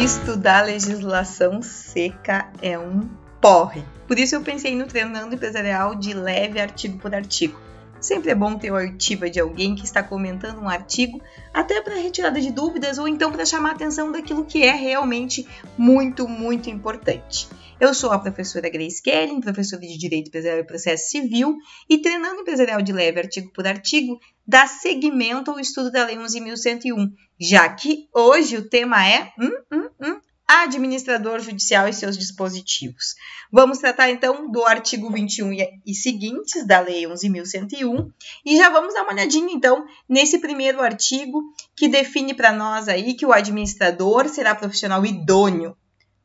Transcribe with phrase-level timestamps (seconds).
[0.00, 3.06] Estudar legislação seca é um
[3.38, 3.84] porre.
[4.08, 7.60] Por isso eu pensei no treinando empresarial de leve artigo por artigo.
[8.00, 11.20] Sempre é bom ter o artigo de alguém que está comentando um artigo,
[11.52, 15.46] até para retirada de dúvidas ou então para chamar a atenção daquilo que é realmente
[15.76, 17.46] muito, muito importante.
[17.78, 21.56] Eu sou a professora Grace Kelly, professora de Direito Empresarial e Processo Civil,
[21.88, 27.10] e treinando empresarial de leve artigo por artigo, dá seguimento ao estudo da Lei 11.101,
[27.38, 30.20] já que hoje o tema é hum, hum, hum,
[30.52, 33.14] administrador judicial e seus dispositivos.
[33.52, 35.52] Vamos tratar então do artigo 21
[35.86, 38.10] e seguintes da Lei 11.101
[38.44, 41.40] e já vamos dar uma olhadinha então nesse primeiro artigo
[41.76, 45.76] que define para nós aí que o administrador será profissional idôneo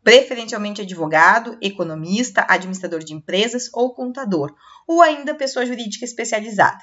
[0.04, 4.56] preferencialmente advogado, economista, administrador de empresas ou contador,
[4.88, 6.78] ou ainda pessoa jurídica especializada.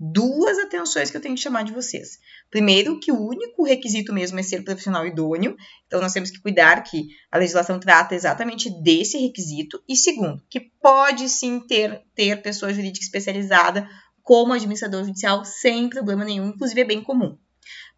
[0.00, 2.18] Duas atenções que eu tenho que chamar de vocês.
[2.50, 5.56] Primeiro, que o único requisito mesmo é ser profissional idôneo,
[5.86, 9.82] então nós temos que cuidar que a legislação trata exatamente desse requisito.
[9.88, 13.88] E segundo, que pode sim ter, ter pessoa jurídica especializada
[14.22, 17.36] como administrador judicial sem problema nenhum, inclusive é bem comum.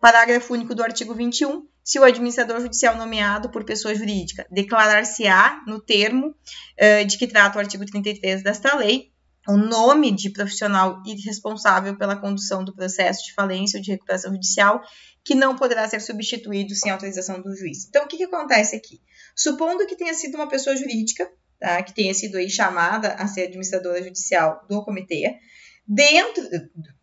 [0.00, 5.80] Parágrafo único do artigo 21 se o administrador judicial nomeado por pessoa jurídica declarar-se-á no
[5.80, 9.09] termo uh, de que trata o artigo 33 desta lei,
[9.48, 14.82] o nome de profissional irresponsável pela condução do processo de falência ou de recuperação judicial,
[15.24, 17.86] que não poderá ser substituído sem autorização do juiz.
[17.88, 19.00] Então, o que, que acontece aqui?
[19.34, 23.42] Supondo que tenha sido uma pessoa jurídica, tá, que tenha sido aí chamada a ser
[23.42, 25.38] administradora judicial do comitê,
[25.86, 26.42] dentro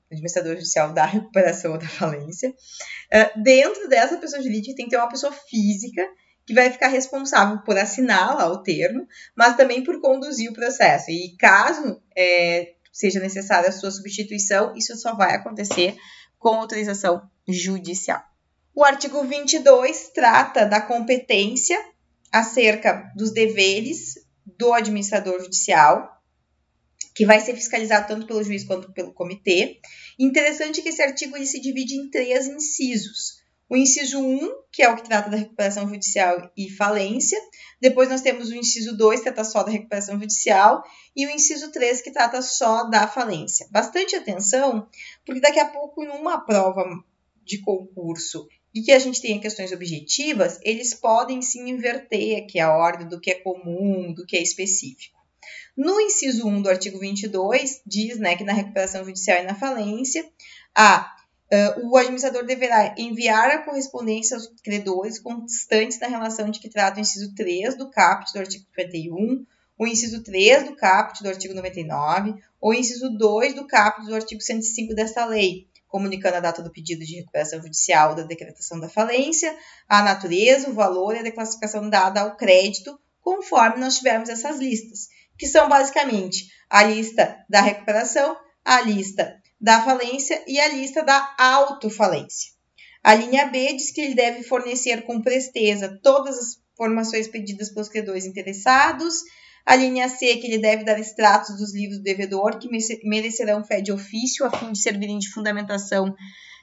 [0.09, 2.49] administrador judicial da recuperação ou da falência.
[2.49, 6.07] Uh, dentro dessa pessoa jurídica tem que ter uma pessoa física
[6.48, 11.12] que vai ficar responsável por assinar lá o termo, mas também por conduzir o processo.
[11.12, 15.98] E caso é, seja necessária a sua substituição, isso só vai acontecer
[16.40, 18.23] com autorização judicial.
[18.73, 21.78] O artigo 22 trata da competência
[22.31, 24.16] acerca dos deveres
[24.58, 26.18] do administrador judicial
[27.13, 29.80] que vai ser fiscalizado tanto pelo juiz quanto pelo comitê.
[30.18, 33.41] Interessante que esse artigo ele se divide em três incisos.
[33.69, 37.38] O inciso 1, que é o que trata da recuperação judicial e falência.
[37.81, 40.81] Depois nós temos o inciso 2, que trata só da recuperação judicial.
[41.16, 43.67] E o inciso 3, que trata só da falência.
[43.69, 44.88] Bastante atenção,
[45.25, 46.83] porque daqui a pouco, em uma prova
[47.44, 52.72] de concurso e que a gente tenha questões objetivas, eles podem sim inverter aqui a
[52.72, 55.17] ordem do que é comum, do que é específico.
[55.75, 60.27] No inciso 1 do artigo 22, diz né, que na recuperação judicial e na falência,
[60.75, 61.16] a
[61.52, 66.97] Uh, o administrador deverá enviar a correspondência aos credores constantes na relação de que trata
[66.97, 69.46] o inciso 3 do caput do artigo 51,
[69.80, 74.16] o inciso 3 do caput do artigo 99, ou o inciso 2 do caput do
[74.16, 78.90] artigo 105 desta lei, comunicando a data do pedido de recuperação judicial da decretação da
[78.90, 79.56] falência,
[79.88, 85.07] a natureza, o valor e a declassificação dada ao crédito, conforme nós tivermos essas listas
[85.38, 91.35] que são basicamente a lista da recuperação, a lista da falência e a lista da
[91.38, 92.51] autofalência.
[93.03, 97.90] A linha B diz que ele deve fornecer com presteza todas as informações pedidas pelos
[97.90, 99.16] credores interessados.
[99.66, 102.69] A linha C, que ele deve dar extratos dos livros do devedor, que
[103.03, 106.13] merecerão fé de ofício, a fim de servirem de fundamentação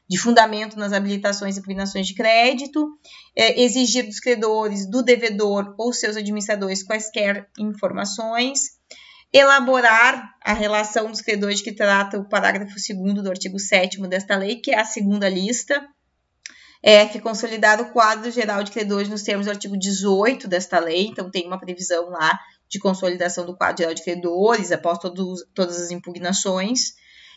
[0.09, 2.87] de fundamento nas habilitações e impugnações de crédito,
[3.35, 8.61] é, exigir dos credores, do devedor ou seus administradores quaisquer informações,
[9.35, 14.61] elaborar a relação dos credores que trata o parágrafo 2 do artigo 7 desta lei,
[14.61, 15.85] que é a segunda lista,
[16.81, 21.29] F, consolidar o quadro geral de credores nos termos do artigo 18 desta lei, então
[21.33, 25.91] tem uma previsão lá de consolidação do quadro geral de credores após todos, todas as
[25.91, 26.93] impugnações.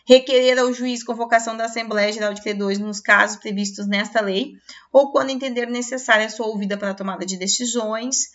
[0.06, 4.54] Requerer ao juiz convocação da Assembleia Geral de Credores nos casos previstos nesta lei,
[4.92, 8.28] ou quando entender necessária a sua ouvida para a tomada de decisões,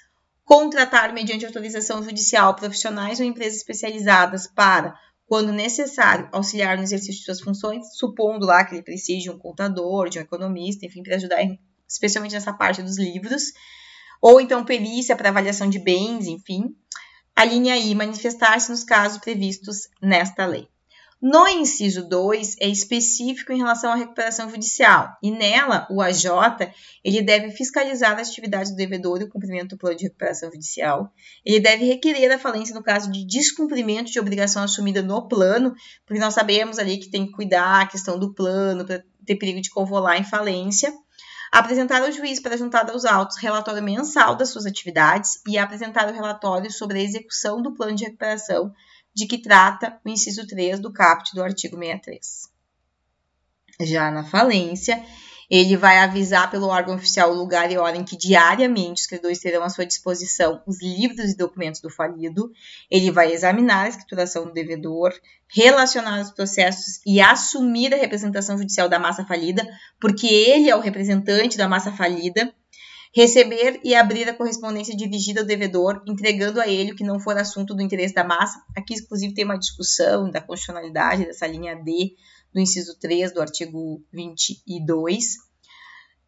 [0.44, 4.94] contratar mediante autorização judicial profissionais ou empresas especializadas para,
[5.26, 9.38] quando necessário, auxiliar no exercício de suas funções, supondo lá que ele precise de um
[9.38, 11.38] contador, de um economista, enfim, para ajudar
[11.88, 13.44] especialmente nessa parte dos livros,
[14.20, 16.74] ou então perícia para avaliação de bens, enfim.
[17.34, 20.71] A linha I, manifestar-se nos casos previstos nesta lei.
[21.22, 26.24] No inciso 2 é específico em relação à recuperação judicial e nela o AJ
[27.04, 31.12] ele deve fiscalizar as atividades do devedor e o cumprimento do plano de recuperação judicial.
[31.46, 35.72] Ele deve requerer a falência no caso de descumprimento de obrigação assumida no plano,
[36.04, 39.60] porque nós sabemos ali que tem que cuidar a questão do plano para ter perigo
[39.60, 40.92] de convolar em falência.
[41.52, 46.12] Apresentar ao juiz para juntar aos autos relatório mensal das suas atividades e apresentar o
[46.12, 48.72] relatório sobre a execução do plano de recuperação
[49.14, 52.50] de que trata o inciso 3 do caput do artigo 63.
[53.80, 55.02] Já na falência,
[55.50, 59.40] Ele vai avisar pelo órgão oficial o lugar e hora em que diariamente os credores
[59.40, 62.50] terão à sua disposição os livros e documentos do falido.
[62.90, 65.12] Ele vai examinar a escrituração do devedor,
[65.48, 69.66] relacionar os processos e assumir a representação judicial da massa falida,
[70.00, 72.54] porque ele é o representante da massa falida
[73.14, 77.36] receber e abrir a correspondência dirigida ao devedor, entregando a ele o que não for
[77.36, 78.62] assunto do interesse da massa.
[78.76, 82.14] Aqui, inclusive, tem uma discussão da constitucionalidade dessa linha D
[82.52, 85.36] do inciso 3 do artigo 22.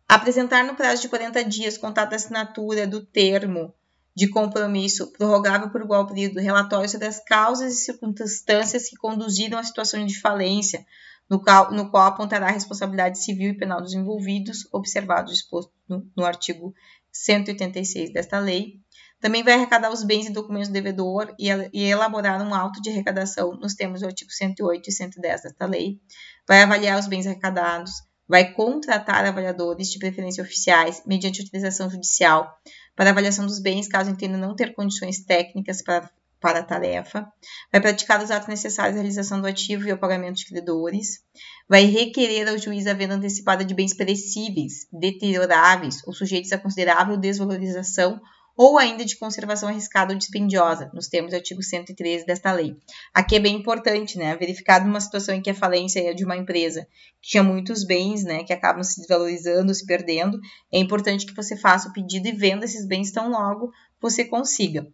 [0.07, 3.75] Apresentar no prazo de 40 dias contato da assinatura do termo
[4.15, 9.65] de compromisso prorrogável por igual período relatório sobre as causas e circunstâncias que conduziram à
[9.65, 10.87] situação de falência,
[11.29, 15.73] no qual, no qual apontará a responsabilidade civil e penal dos envolvidos, observado o exposto
[15.89, 16.75] no, no artigo
[17.13, 18.81] 186 desta lei.
[19.21, 22.91] Também vai arrecadar os bens e documentos do devedor e, e elaborar um auto de
[22.91, 25.99] arrecadação nos termos do artigo 108 e 110 desta lei.
[26.47, 27.93] Vai avaliar os bens arrecadados,
[28.29, 32.55] vai contratar avaliadores de preferência oficiais mediante utilização judicial
[32.95, 36.11] para avaliação dos bens, caso entenda não ter condições técnicas para
[36.45, 37.27] para a tarefa,
[37.73, 41.21] vai praticar os atos necessários à realização do ativo e ao pagamento de credores,
[41.67, 47.17] vai requerer ao juiz a venda antecipada de bens perecíveis, deterioráveis ou sujeitos a considerável
[47.17, 48.21] desvalorização
[48.55, 52.77] ou ainda de conservação arriscada ou dispendiosa, nos termos do artigo 113 desta lei.
[53.15, 54.37] Aqui é bem importante, né?
[54.37, 56.87] Verificado uma situação em que a falência é de uma empresa
[57.23, 60.39] que tinha muitos bens, né, que acabam se desvalorizando, se perdendo,
[60.71, 64.87] é importante que você faça o pedido e venda esses bens tão logo você consiga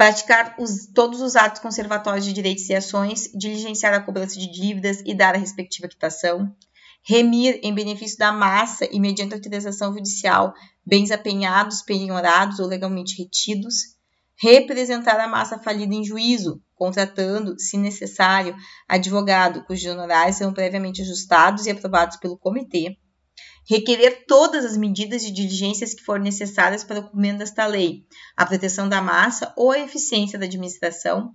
[0.00, 5.02] praticar os, todos os atos conservatórios de direitos e ações, diligenciar a cobrança de dívidas
[5.04, 6.56] e dar a respectiva quitação,
[7.02, 10.54] remir em benefício da massa e mediante autorização judicial
[10.86, 13.74] bens apenhados, penhorados ou legalmente retidos,
[14.42, 18.56] representar a massa falida em juízo, contratando, se necessário,
[18.88, 22.96] advogado cujos honorários são previamente ajustados e aprovados pelo comitê,
[23.70, 28.04] requerer todas as medidas e diligências que forem necessárias para o cumprimento desta lei,
[28.36, 31.32] a proteção da massa ou a eficiência da administração,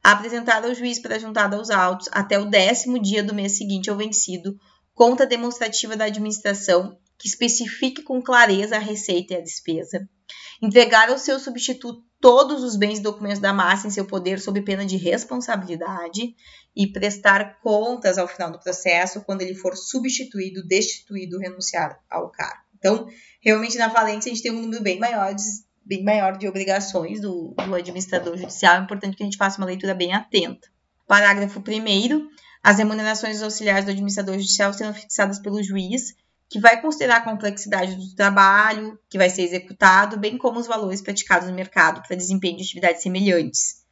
[0.00, 3.96] apresentar ao juiz para juntada aos autos até o décimo dia do mês seguinte ao
[3.96, 4.56] vencido,
[4.94, 10.08] conta demonstrativa da administração que especifique com clareza a receita e a despesa,
[10.62, 14.60] entregar ao seu substituto todos os bens e documentos da massa em seu poder sob
[14.62, 16.34] pena de responsabilidade
[16.74, 22.64] e prestar contas ao final do processo quando ele for substituído, destituído, renunciar ao cargo.
[22.78, 23.06] Então,
[23.40, 25.42] realmente na falência a gente tem um número bem maior de,
[25.84, 28.76] bem maior de obrigações do, do administrador judicial.
[28.76, 30.68] É importante que a gente faça uma leitura bem atenta.
[31.06, 32.28] Parágrafo 1
[32.62, 36.14] as remunerações auxiliares do administrador judicial serão fixadas pelo juiz
[36.54, 41.02] que vai considerar a complexidade do trabalho que vai ser executado, bem como os valores
[41.02, 43.82] praticados no mercado para desempenho de atividades semelhantes.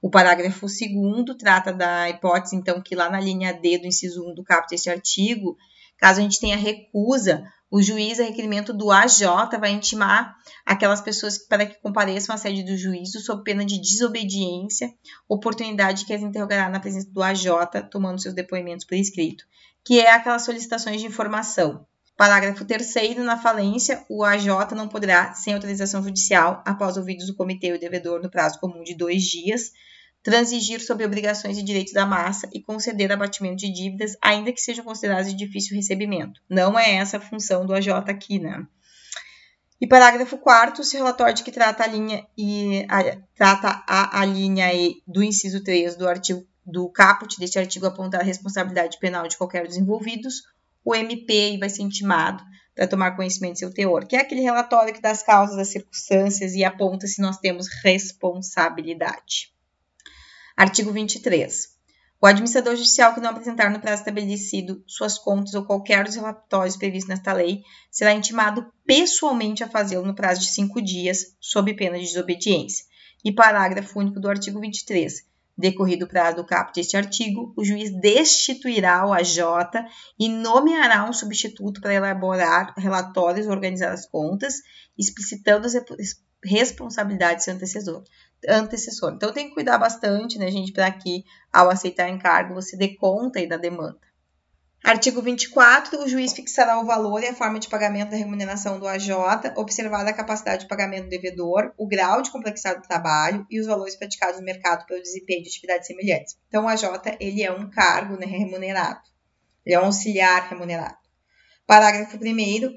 [0.00, 4.34] O parágrafo 2 trata da hipótese, então, que lá na linha D do inciso 1
[4.34, 5.56] do caput deste artigo,
[5.98, 9.22] caso a gente tenha recusa, o juiz, a requerimento do AJ,
[9.58, 14.94] vai intimar aquelas pessoas para que compareçam à sede do juízo sob pena de desobediência,
[15.28, 17.46] oportunidade que as interrogará na presença do AJ,
[17.90, 19.44] tomando seus depoimentos por escrito,
[19.84, 21.84] que é aquelas solicitações de informação.
[22.16, 27.68] Parágrafo 3 na falência, o AJ não poderá, sem autorização judicial, após ouvidos do comitê
[27.68, 29.72] e o devedor no prazo comum de dois dias,
[30.22, 34.84] transigir sobre obrigações e direitos da massa e conceder abatimento de dívidas, ainda que sejam
[34.84, 36.40] consideradas de difícil recebimento.
[36.48, 38.64] Não é essa a função do AJ aqui, né?
[39.80, 44.20] E parágrafo 4 se o relatório de que trata a linha e a, trata a,
[44.20, 49.00] a linha E do inciso 3 do artigo do caput deste artigo apontar a responsabilidade
[49.00, 50.44] penal de qualquer dos envolvidos,
[50.84, 52.42] o MP vai ser intimado
[52.74, 55.68] para tomar conhecimento do seu teor, que é aquele relatório que dá as causas, as
[55.68, 59.52] circunstâncias e aponta se nós temos responsabilidade.
[60.56, 61.72] Artigo 23.
[62.20, 66.76] O administrador judicial que não apresentar no prazo estabelecido suas contas ou qualquer dos relatórios
[66.76, 71.98] previstos nesta lei será intimado pessoalmente a fazê-lo no prazo de cinco dias, sob pena
[71.98, 72.84] de desobediência.
[73.24, 75.31] E parágrafo único do artigo 23.
[75.62, 79.38] Decorrido o prazo do caput deste artigo, o juiz destituirá o AJ
[80.18, 84.56] e nomeará um substituto para elaborar relatórios e organizar as contas,
[84.98, 85.74] explicitando as
[86.44, 88.02] responsabilidades do seu antecessor.
[88.48, 89.12] antecessor.
[89.12, 93.38] Então tem que cuidar bastante, né, gente, para que ao aceitar encargo você dê conta
[93.38, 94.00] aí da demanda.
[94.82, 96.02] Artigo 24.
[96.02, 99.10] O juiz fixará o valor e a forma de pagamento da remuneração do AJ,
[99.54, 103.66] observada a capacidade de pagamento do devedor, o grau de complexidade do trabalho e os
[103.68, 106.36] valores praticados no mercado pelo desempenho de atividades semelhantes.
[106.48, 106.84] Então, o AJ
[107.20, 109.00] ele é um cargo né, remunerado.
[109.64, 110.96] Ele é um auxiliar remunerado.
[111.64, 112.26] Parágrafo 1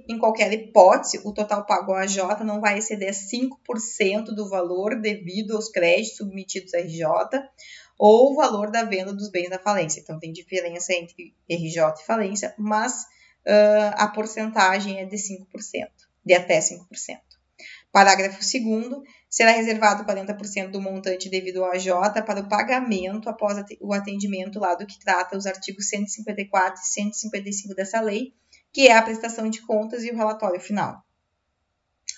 [0.07, 5.55] Em qualquer hipótese, o total pago ao AJ não vai exceder 5% do valor devido
[5.55, 7.03] aos créditos submetidos à RJ
[7.97, 9.99] ou o valor da venda dos bens da falência.
[9.99, 13.03] Então, tem diferença entre RJ e falência, mas
[13.45, 15.45] uh, a porcentagem é de 5%,
[16.25, 16.85] de até 5%.
[17.91, 21.87] Parágrafo 2 será reservado 40% do montante devido ao AJ
[22.25, 27.73] para o pagamento após o atendimento lá do que trata os artigos 154 e 155
[27.73, 28.33] dessa lei,
[28.73, 31.01] que é a prestação de contas e o relatório final.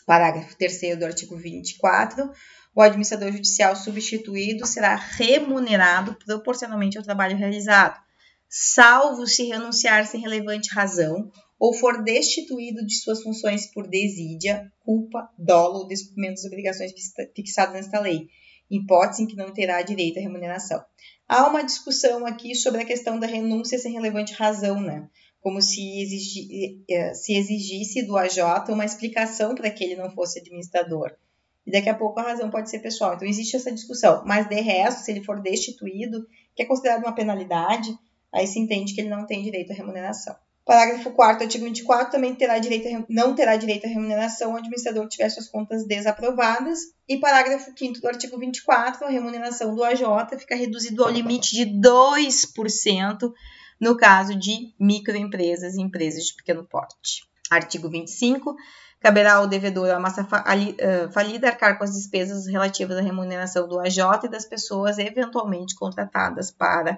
[0.07, 2.31] Parágrafo 3 do artigo 24.
[2.77, 7.99] O administrador judicial substituído será remunerado proporcionalmente ao trabalho realizado,
[8.47, 15.27] salvo se renunciar sem relevante razão ou for destituído de suas funções por desídia, culpa,
[15.39, 16.91] dolo ou descumprimento das obrigações
[17.35, 18.27] fixadas nesta lei,
[18.69, 20.79] hipótese em que não terá direito à remuneração.
[21.27, 25.09] Há uma discussão aqui sobre a questão da renúncia sem relevante razão, né?
[25.41, 30.41] Como se, exigi, eh, se exigisse do AJ uma explicação para que ele não fosse
[30.41, 31.17] administrador.
[31.67, 33.15] E daqui a pouco a razão pode ser pessoal.
[33.15, 34.23] Então existe essa discussão.
[34.25, 37.93] Mas de resto, se ele for destituído, que é considerado uma penalidade,
[38.33, 40.33] aí se entende que ele não tem direito à remuneração.
[40.65, 45.03] Parágrafo 4 artigo 24, também terá direito a, não terá direito à remuneração o administrador
[45.03, 46.79] que tiver suas contas desaprovadas.
[47.07, 50.01] E parágrafo 5 do artigo 24, a remuneração do AJ
[50.39, 53.31] fica reduzido ao limite de 2%
[53.79, 57.27] no caso de microempresas e empresas de pequeno porte.
[57.49, 58.55] Artigo 25,
[58.99, 60.27] caberá ao devedor a massa
[61.11, 66.51] falida arcar com as despesas relativas à remuneração do AJ e das pessoas eventualmente contratadas
[66.51, 66.97] para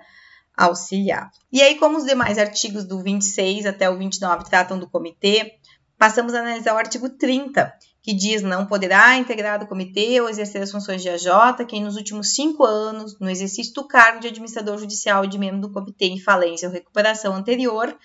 [0.55, 1.31] auxiliar.
[1.51, 5.57] E aí, como os demais artigos do 26 até o 29 tratam do comitê,
[5.97, 10.61] passamos a analisar o artigo 30, que diz não poderá integrar o comitê ou exercer
[10.61, 14.77] as funções de AJ quem nos últimos cinco anos, no exercício do cargo de administrador
[14.77, 17.95] judicial e de membro do comitê em falência ou recuperação anterior,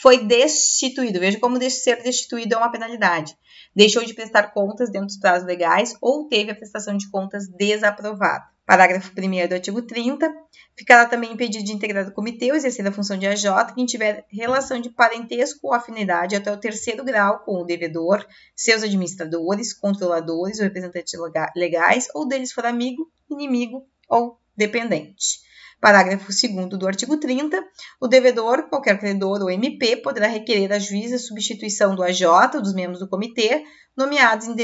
[0.00, 1.20] foi destituído.
[1.20, 3.36] Veja como ser destituído é uma penalidade.
[3.74, 8.44] Deixou de prestar contas dentro dos prazos legais ou teve a prestação de contas desaprovada.
[8.64, 10.30] Parágrafo 1 do artigo 30.
[10.76, 14.24] Ficará também impedido de integrar o comitê ou exercer a função de AJ quem tiver
[14.30, 18.24] relação de parentesco ou afinidade até o terceiro grau com o devedor,
[18.54, 21.14] seus administradores, controladores ou representantes
[21.56, 25.47] legais, ou deles for amigo, inimigo ou dependente.
[25.80, 27.64] Parágrafo 2 do artigo 30.
[28.00, 32.22] O devedor, qualquer credor ou MP, poderá requerer a juíza a substituição do AJ
[32.54, 33.64] ou dos membros do comitê,
[33.96, 34.56] nomeados em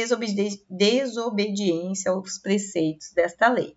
[0.68, 3.76] desobediência aos preceitos desta lei.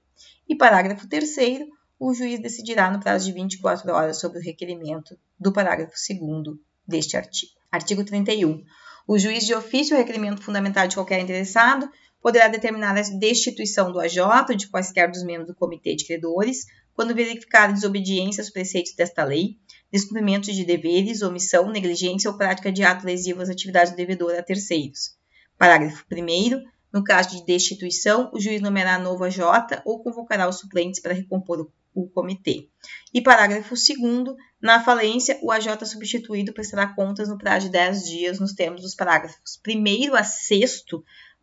[0.50, 1.68] E parágrafo 3
[2.00, 7.18] o juiz decidirá no prazo de 24 horas sobre o requerimento do parágrafo 2 deste
[7.18, 7.52] artigo.
[7.72, 8.64] Artigo 31.
[9.08, 11.90] O juiz de ofício o requerimento fundamental de qualquer interessado
[12.22, 14.18] poderá determinar a destituição do AJ
[14.50, 16.66] ou de quaisquer dos membros do comitê de credores
[16.98, 19.56] quando verificar desobediência aos preceitos desta lei,
[19.92, 24.42] descumprimento de deveres, omissão, negligência ou prática de ato lesivo às atividades do devedor a
[24.42, 25.16] terceiros.
[25.60, 29.40] Parágrafo 1 no caso de destituição, o juiz nomeará novo AJ
[29.86, 32.68] ou convocará os suplentes para recompor o, o comitê.
[33.14, 38.40] E parágrafo 2 na falência, o AJ substituído prestará contas no prazo de 10 dias
[38.40, 40.84] nos termos dos parágrafos 1 a 6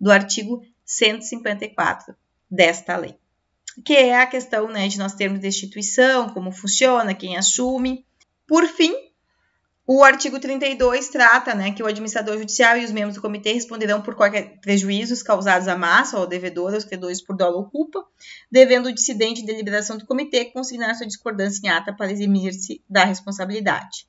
[0.00, 2.16] do artigo 154
[2.50, 3.16] desta lei.
[3.82, 8.06] Que é a questão né, de nós termos destituição, como funciona, quem assume.
[8.46, 8.94] Por fim,
[9.86, 14.00] o artigo 32 trata né, que o administrador judicial e os membros do comitê responderão
[14.00, 18.02] por qualquer prejuízos causados à massa ou ao devedor aos credores por dolo ou culpa,
[18.50, 23.04] devendo o dissidente em deliberação do comitê consignar sua discordância em ata para eximir-se da
[23.04, 24.06] responsabilidade.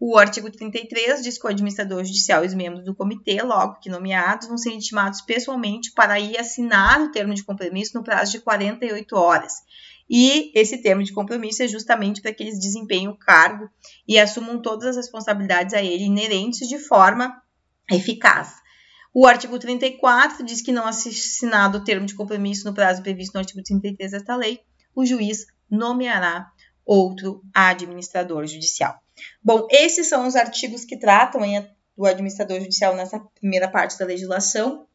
[0.00, 3.90] O artigo 33 diz que o administrador judicial e os membros do comitê, logo que
[3.90, 8.40] nomeados, vão ser intimados pessoalmente para ir assinar o termo de compromisso no prazo de
[8.40, 9.54] 48 horas
[10.10, 13.68] e esse termo de compromisso é justamente para que eles desempenhem o cargo
[14.06, 17.42] e assumam todas as responsabilidades a ele inerentes de forma
[17.90, 18.54] eficaz.
[19.12, 23.40] O artigo 34 diz que não assinado o termo de compromisso no prazo previsto no
[23.40, 24.60] artigo 33 desta lei,
[24.94, 26.50] o juiz nomeará
[26.86, 28.98] outro administrador judicial.
[29.42, 31.42] Bom, esses são os artigos que tratam
[31.96, 34.86] do administrador judicial nessa primeira parte da legislação.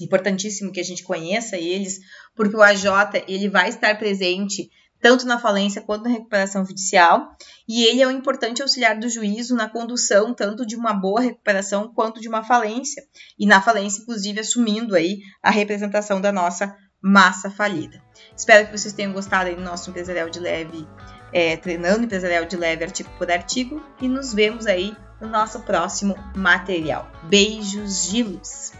[0.00, 2.00] Importantíssimo que a gente conheça eles,
[2.34, 2.84] porque o AJ
[3.28, 4.70] ele vai estar presente
[5.02, 7.36] tanto na falência quanto na recuperação judicial,
[7.68, 11.92] e ele é um importante auxiliar do juízo na condução tanto de uma boa recuperação
[11.92, 13.02] quanto de uma falência,
[13.36, 18.00] e na falência, inclusive, assumindo aí a representação da nossa massa falida.
[18.36, 20.86] Espero que vocês tenham gostado do nosso empresarial de leve,
[21.32, 26.14] é, treinando empresarial de leve artigo por artigo, e nos vemos aí no nosso próximo
[26.36, 27.10] material.
[27.24, 28.72] Beijos de luz!